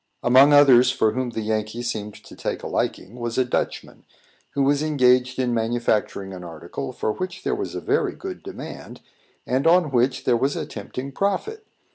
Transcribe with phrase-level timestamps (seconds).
[0.23, 4.03] Among others for whom the Yankee seemed to take a liking, was a Dutchman,
[4.55, 9.01] who was engaged in manufacturing an article for which there was a very good demand,
[9.45, 11.67] and on which there was a tempting profit.